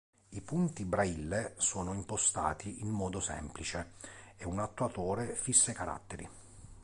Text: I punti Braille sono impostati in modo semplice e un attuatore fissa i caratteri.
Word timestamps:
I 0.29 0.41
punti 0.41 0.83
Braille 0.83 1.53
sono 1.57 1.93
impostati 1.93 2.81
in 2.81 2.89
modo 2.89 3.19
semplice 3.19 3.91
e 4.35 4.45
un 4.47 4.57
attuatore 4.57 5.35
fissa 5.35 5.69
i 5.69 5.73
caratteri. 5.75 6.27